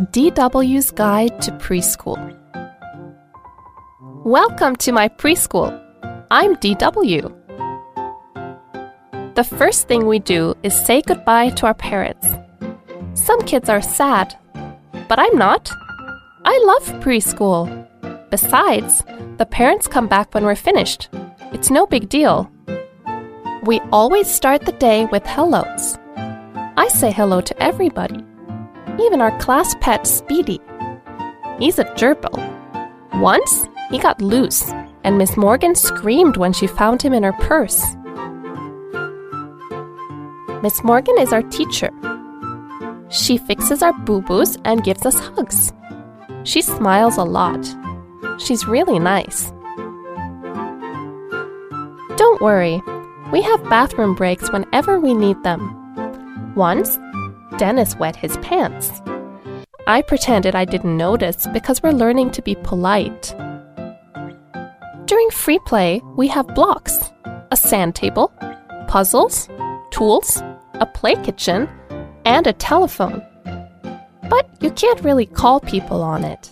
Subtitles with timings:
[0.00, 2.16] DW's Guide to Preschool.
[4.24, 5.78] Welcome to my preschool.
[6.30, 7.30] I'm DW.
[9.34, 12.26] The first thing we do is say goodbye to our parents.
[13.12, 14.38] Some kids are sad,
[15.06, 15.70] but I'm not.
[16.46, 17.68] I love preschool.
[18.30, 19.04] Besides,
[19.36, 21.10] the parents come back when we're finished.
[21.52, 22.50] It's no big deal.
[23.64, 25.98] We always start the day with hellos.
[26.16, 28.24] I say hello to everybody,
[29.00, 30.60] even our class pet Speedy.
[31.58, 32.38] He's a gerbil.
[33.20, 34.70] Once, he got loose,
[35.04, 37.84] and Miss Morgan screamed when she found him in her purse.
[40.62, 41.90] Miss Morgan is our teacher.
[43.08, 45.72] She fixes our boo boos and gives us hugs.
[46.44, 47.66] She smiles a lot.
[48.38, 49.52] She's really nice.
[52.16, 52.82] Don't worry,
[53.32, 56.54] we have bathroom breaks whenever we need them.
[56.54, 56.98] Once,
[57.60, 59.02] Dennis wet his pants.
[59.86, 63.34] I pretended I didn't notice because we're learning to be polite.
[65.04, 66.98] During free play, we have blocks,
[67.50, 68.32] a sand table,
[68.88, 69.50] puzzles,
[69.90, 71.68] tools, a play kitchen,
[72.24, 73.22] and a telephone.
[74.30, 76.50] But you can't really call people on it.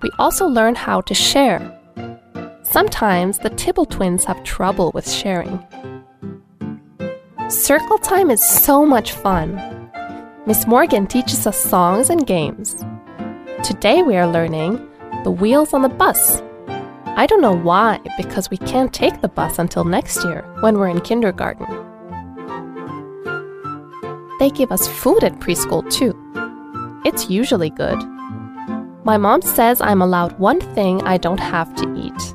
[0.00, 1.60] We also learn how to share.
[2.62, 5.62] Sometimes the Tibble twins have trouble with sharing.
[7.50, 9.81] Circle time is so much fun.
[10.44, 12.84] Miss Morgan teaches us songs and games.
[13.62, 14.74] Today we are learning
[15.22, 16.42] The Wheels on the Bus.
[17.06, 20.88] I don't know why, because we can't take the bus until next year when we're
[20.88, 21.64] in kindergarten.
[24.40, 26.12] They give us food at preschool too.
[27.04, 28.02] It's usually good.
[29.04, 32.34] My mom says I'm allowed one thing I don't have to eat.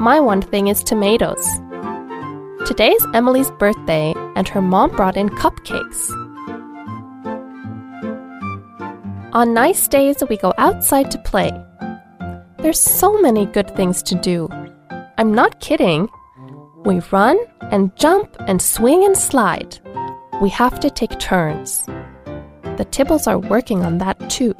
[0.00, 1.46] My one thing is tomatoes.
[2.66, 6.27] Today is Emily's birthday, and her mom brought in cupcakes.
[9.34, 11.52] On nice days, we go outside to play.
[12.58, 14.48] There's so many good things to do.
[15.18, 16.08] I'm not kidding.
[16.86, 17.38] We run
[17.70, 19.78] and jump and swing and slide.
[20.40, 21.84] We have to take turns.
[22.78, 24.54] The Tibbles are working on that too.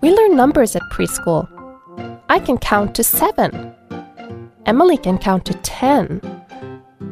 [0.00, 1.46] We learn numbers at preschool.
[2.28, 3.76] I can count to seven.
[4.66, 6.20] Emily can count to ten.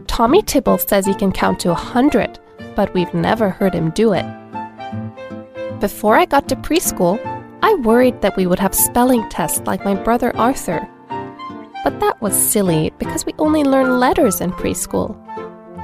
[0.08, 2.40] Tommy Tibble says he can count to a hundred,
[2.74, 4.26] but we've never heard him do it.
[5.80, 7.18] Before I got to preschool,
[7.62, 10.86] I worried that we would have spelling tests like my brother Arthur.
[11.82, 15.16] But that was silly because we only learn letters in preschool.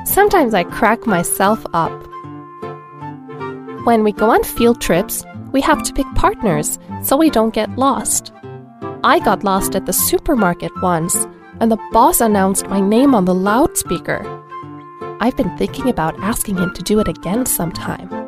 [0.06, 1.92] Sometimes I crack myself up.
[3.86, 7.78] When we go on field trips, we have to pick partners so we don't get
[7.78, 8.34] lost.
[9.02, 11.26] I got lost at the supermarket once,
[11.60, 14.20] and the boss announced my name on the loudspeaker.
[15.20, 18.25] I've been thinking about asking him to do it again sometime.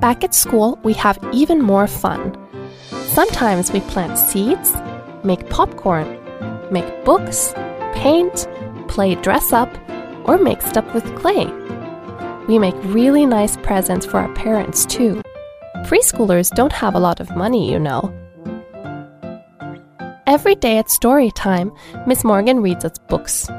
[0.00, 2.36] Back at school, we have even more fun.
[2.90, 4.72] Sometimes we plant seeds,
[5.24, 6.06] make popcorn,
[6.70, 7.52] make books,
[7.94, 8.46] paint,
[8.86, 9.68] play dress up,
[10.24, 11.46] or make stuff with clay.
[12.46, 15.20] We make really nice presents for our parents too.
[15.88, 18.14] Preschoolers don't have a lot of money, you know.
[20.28, 21.72] Every day at story time,
[22.06, 23.50] Miss Morgan reads us books.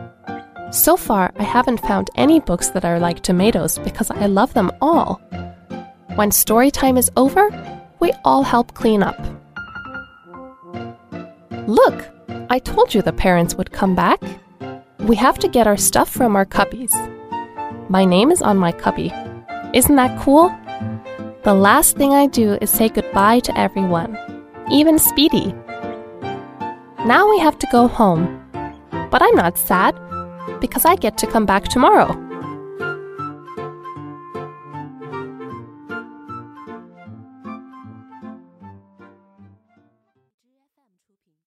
[0.71, 4.71] So far, I haven't found any books that are like tomatoes because I love them
[4.79, 5.19] all.
[6.19, 7.47] When story time is over,
[8.01, 9.17] we all help clean up.
[11.65, 12.09] Look,
[12.49, 14.21] I told you the parents would come back.
[14.99, 16.91] We have to get our stuff from our cubbies.
[17.89, 19.13] My name is on my cubby.
[19.73, 20.53] Isn't that cool?
[21.43, 24.17] The last thing I do is say goodbye to everyone,
[24.69, 25.55] even Speedy.
[27.05, 28.43] Now we have to go home.
[29.09, 29.95] But I'm not sad
[30.59, 32.28] because I get to come back tomorrow.